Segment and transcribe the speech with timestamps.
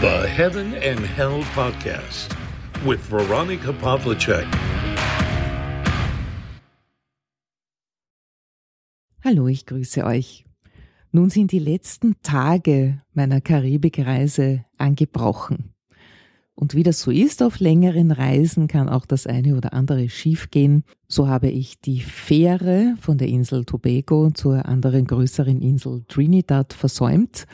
[0.00, 2.34] The Heaven and Hell Podcast
[2.86, 4.46] with Veronica Pavlicek.
[9.22, 10.46] Hallo, ich grüße euch.
[11.12, 15.74] Nun sind die letzten Tage meiner Karibikreise angebrochen.
[16.54, 20.84] Und wie das so ist auf längeren Reisen, kann auch das eine oder andere schiefgehen.
[21.08, 27.46] So habe ich die Fähre von der Insel Tobago zur anderen größeren Insel Trinidad versäumt.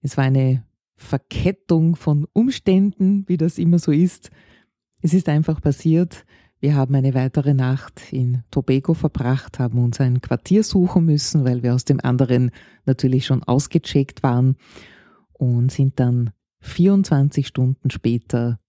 [0.00, 0.64] Es war eine
[1.02, 4.30] Verkettung von Umständen, wie das immer so ist.
[5.02, 6.24] Es ist einfach passiert.
[6.60, 11.62] Wir haben eine weitere Nacht in Tobago verbracht, haben uns ein Quartier suchen müssen, weil
[11.64, 12.52] wir aus dem anderen
[12.86, 14.56] natürlich schon ausgecheckt waren
[15.32, 18.60] und sind dann 24 Stunden später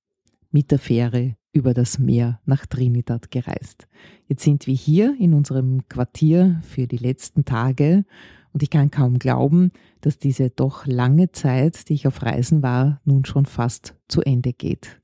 [0.49, 3.87] mit der Fähre über das Meer nach Trinidad gereist.
[4.27, 8.05] Jetzt sind wir hier in unserem Quartier für die letzten Tage
[8.53, 9.71] und ich kann kaum glauben,
[10.01, 14.53] dass diese doch lange Zeit, die ich auf Reisen war, nun schon fast zu Ende
[14.53, 15.01] geht.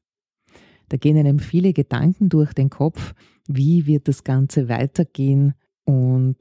[0.87, 3.13] Da gehen einem viele Gedanken durch den Kopf,
[3.47, 6.37] wie wird das Ganze weitergehen und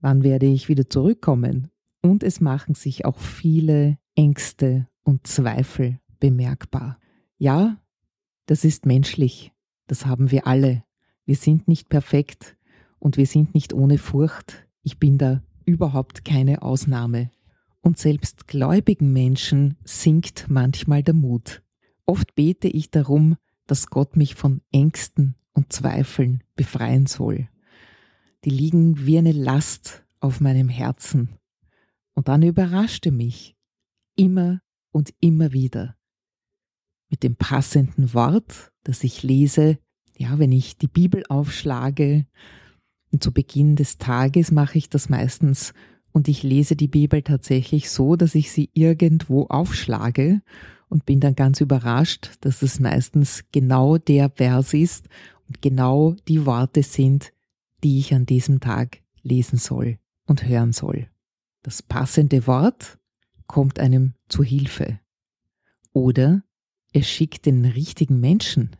[0.00, 1.68] wann werde ich wieder zurückkommen.
[2.02, 6.98] Und es machen sich auch viele Ängste und Zweifel bemerkbar.
[7.38, 7.78] Ja,
[8.46, 9.52] das ist menschlich,
[9.86, 10.84] das haben wir alle.
[11.24, 12.56] Wir sind nicht perfekt
[12.98, 14.66] und wir sind nicht ohne Furcht.
[14.82, 17.30] Ich bin da überhaupt keine Ausnahme.
[17.80, 21.62] Und selbst gläubigen Menschen sinkt manchmal der Mut.
[22.06, 27.48] Oft bete ich darum, dass Gott mich von Ängsten und Zweifeln befreien soll.
[28.44, 31.38] Die liegen wie eine Last auf meinem Herzen.
[32.14, 33.56] Und dann überraschte mich
[34.16, 34.60] immer
[34.92, 35.96] und immer wieder
[37.12, 39.78] mit dem passenden Wort, das ich lese,
[40.16, 42.26] ja, wenn ich die Bibel aufschlage,
[43.12, 45.74] und zu Beginn des Tages mache ich das meistens
[46.12, 50.42] und ich lese die Bibel tatsächlich so, dass ich sie irgendwo aufschlage
[50.88, 55.08] und bin dann ganz überrascht, dass es meistens genau der Vers ist
[55.48, 57.32] und genau die Worte sind,
[57.82, 61.08] die ich an diesem Tag lesen soll und hören soll.
[61.62, 62.98] Das passende Wort
[63.46, 65.00] kommt einem zu Hilfe.
[65.92, 66.42] Oder
[66.92, 68.76] er schickt den richtigen Menschen,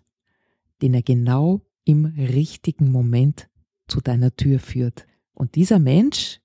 [0.83, 3.49] den er genau im richtigen Moment
[3.93, 5.07] zu deiner Tür führt.
[5.35, 6.41] Und dieser Mensch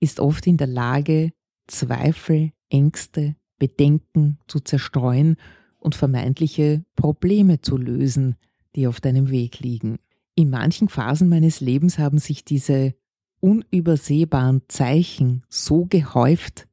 [0.00, 1.34] ist oft in der Lage,
[1.66, 5.36] Zweifel, Ängste, Bedenken zu zerstreuen
[5.78, 8.36] und vermeintliche Probleme zu lösen,
[8.76, 9.98] die auf deinem Weg liegen.
[10.36, 12.94] In manchen Phasen meines Lebens haben sich diese
[13.40, 16.66] unübersehbaren Zeichen so gehäuft,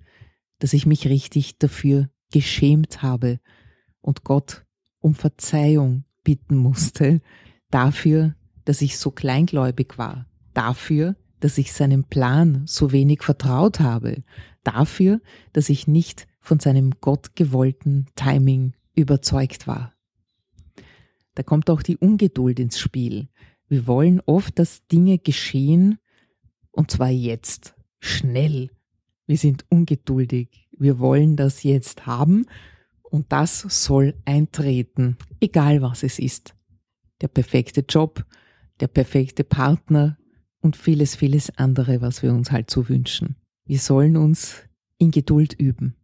[0.59, 3.41] dass ich mich richtig dafür geschämt habe
[3.99, 4.65] und Gott
[4.99, 7.19] um Verzeihung bitten musste
[7.69, 8.35] dafür,
[8.65, 14.23] dass ich so kleingläubig war, dafür, dass ich seinem Plan so wenig vertraut habe,
[14.63, 19.93] dafür, dass ich nicht von seinem gottgewollten Timing überzeugt war.
[21.35, 23.29] Da kommt auch die Ungeduld ins Spiel.
[23.67, 25.97] Wir wollen oft, dass Dinge geschehen,
[26.71, 28.69] und zwar jetzt, schnell.
[29.25, 30.69] Wir sind ungeduldig.
[30.77, 32.45] Wir wollen das jetzt haben
[33.03, 36.55] und das soll eintreten, egal was es ist.
[37.21, 38.25] Der perfekte Job,
[38.79, 40.17] der perfekte Partner
[40.59, 43.35] und vieles, vieles andere, was wir uns halt so wünschen.
[43.65, 44.63] Wir sollen uns
[44.97, 45.95] in Geduld üben,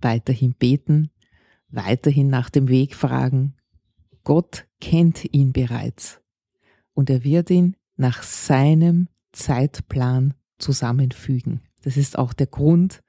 [0.00, 1.10] weiterhin beten,
[1.68, 3.56] weiterhin nach dem Weg fragen.
[4.24, 6.20] Gott kennt ihn bereits
[6.94, 11.60] und er wird ihn nach seinem Zeitplan zusammenfügen.
[11.82, 13.02] Das ist auch der Grund,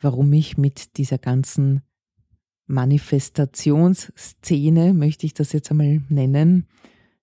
[0.00, 1.82] warum ich mit dieser ganzen
[2.66, 6.66] Manifestationsszene, möchte ich das jetzt einmal nennen,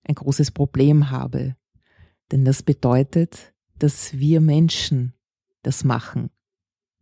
[0.04, 1.56] ein großes Problem habe.
[2.30, 5.14] Denn das bedeutet, dass wir Menschen
[5.62, 6.30] das machen.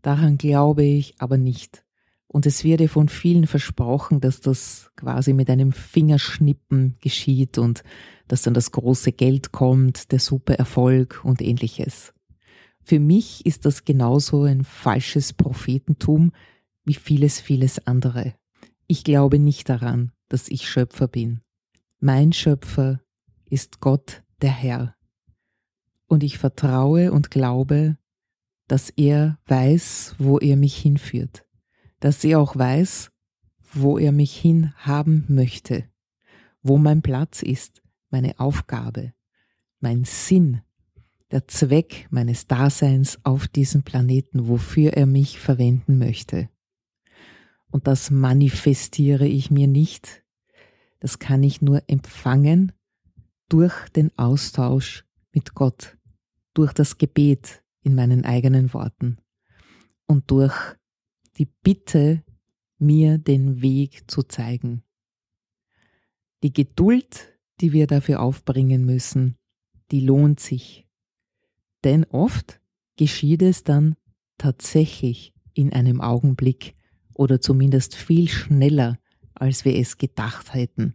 [0.03, 1.85] Daran glaube ich aber nicht.
[2.27, 7.83] Und es wird ja von vielen versprochen, dass das quasi mit einem Fingerschnippen geschieht und
[8.29, 12.15] dass dann das große Geld kommt, der super Erfolg und ähnliches.
[12.83, 16.33] Für mich ist das genauso ein falsches Prophetentum
[16.85, 18.35] wie vieles, vieles andere.
[18.87, 21.41] Ich glaube nicht daran, dass ich Schöpfer bin.
[22.03, 23.03] Mein Schöpfer
[23.51, 24.97] ist Gott der Herr.
[26.07, 27.99] Und ich vertraue und glaube,
[28.69, 31.45] dass er weiß, wo er mich hinführt,
[31.99, 33.11] dass er auch weiß,
[33.75, 35.85] wo er mich hin haben möchte,
[36.63, 39.13] wo mein Platz ist, meine Aufgabe,
[39.81, 40.63] mein Sinn,
[41.31, 46.49] der Zweck meines Daseins auf diesem Planeten, wofür er mich verwenden möchte.
[47.71, 50.25] Und das manifestiere ich mir nicht
[51.01, 52.73] das kann ich nur empfangen
[53.49, 55.99] durch den Austausch mit Gott,
[56.55, 59.19] durch das Gebet in meinen eigenen Worten
[60.07, 60.55] und durch
[61.37, 62.23] die Bitte
[62.79, 64.83] mir den Weg zu zeigen.
[66.43, 69.37] Die Geduld, die wir dafür aufbringen müssen,
[69.91, 70.87] die lohnt sich.
[71.85, 72.61] Denn oft
[72.97, 73.97] geschieht es dann
[74.39, 76.75] tatsächlich in einem Augenblick
[77.15, 78.99] oder zumindest viel schneller,
[79.35, 80.95] als wir es gedacht hätten.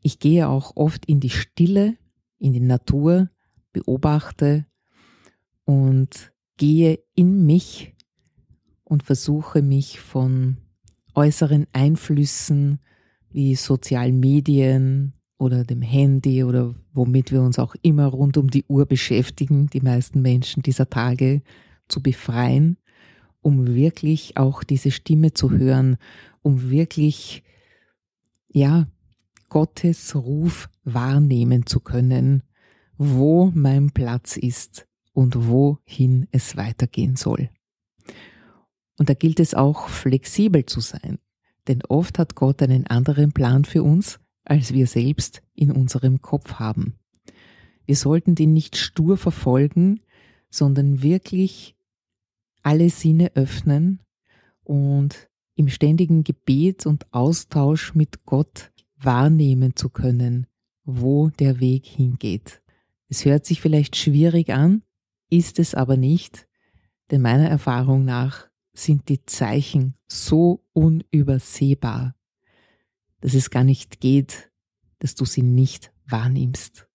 [0.00, 1.96] Ich gehe auch oft in die Stille,
[2.38, 3.30] in die Natur,
[3.72, 4.66] beobachte
[5.64, 7.94] und gehe in mich
[8.84, 10.58] und versuche mich von
[11.14, 12.78] äußeren Einflüssen
[13.30, 18.64] wie sozialen Medien oder dem Handy oder womit wir uns auch immer rund um die
[18.68, 21.42] Uhr beschäftigen, die meisten Menschen dieser Tage,
[21.88, 22.78] zu befreien,
[23.42, 25.98] um wirklich auch diese Stimme zu hören,
[26.46, 27.42] um wirklich,
[28.46, 28.86] ja,
[29.48, 32.44] Gottes Ruf wahrnehmen zu können,
[32.96, 37.50] wo mein Platz ist und wohin es weitergehen soll.
[38.96, 41.18] Und da gilt es auch flexibel zu sein,
[41.66, 46.54] denn oft hat Gott einen anderen Plan für uns, als wir selbst in unserem Kopf
[46.60, 46.94] haben.
[47.86, 49.98] Wir sollten den nicht stur verfolgen,
[50.48, 51.74] sondern wirklich
[52.62, 54.00] alle Sinne öffnen
[54.62, 60.46] und im ständigen Gebet und Austausch mit Gott wahrnehmen zu können,
[60.84, 62.62] wo der Weg hingeht.
[63.08, 64.82] Es hört sich vielleicht schwierig an,
[65.30, 66.46] ist es aber nicht,
[67.10, 72.14] denn meiner Erfahrung nach sind die Zeichen so unübersehbar,
[73.20, 74.50] dass es gar nicht geht,
[74.98, 76.86] dass du sie nicht wahrnimmst.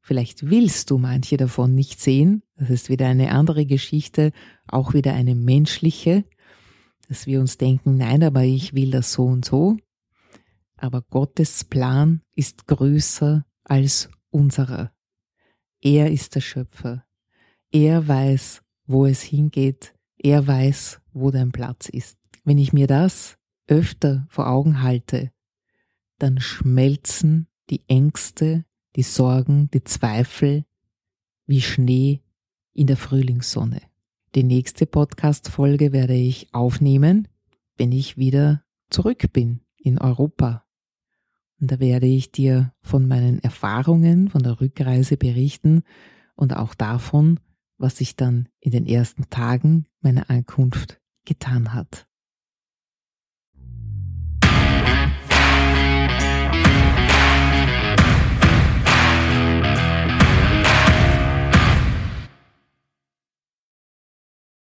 [0.00, 4.32] Vielleicht willst du manche davon nicht sehen, das ist wieder eine andere Geschichte,
[4.66, 6.24] auch wieder eine menschliche,
[7.08, 9.76] dass wir uns denken, nein, aber ich will das so und so.
[10.76, 14.92] Aber Gottes Plan ist größer als unserer.
[15.80, 17.04] Er ist der Schöpfer.
[17.72, 19.94] Er weiß, wo es hingeht.
[20.18, 22.18] Er weiß, wo dein Platz ist.
[22.44, 25.32] Wenn ich mir das öfter vor Augen halte,
[26.18, 28.64] dann schmelzen die Ängste,
[28.96, 30.64] die Sorgen, die Zweifel
[31.46, 32.22] wie Schnee
[32.72, 33.80] in der Frühlingssonne.
[34.34, 37.28] Die nächste Podcast-Folge werde ich aufnehmen,
[37.78, 40.64] wenn ich wieder zurück bin in Europa.
[41.60, 45.82] Und da werde ich dir von meinen Erfahrungen von der Rückreise berichten
[46.34, 47.40] und auch davon,
[47.78, 52.07] was sich dann in den ersten Tagen meiner Ankunft getan hat.